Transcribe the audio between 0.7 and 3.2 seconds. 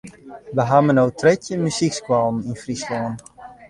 no trettjin muzykskoallen yn Fryslân.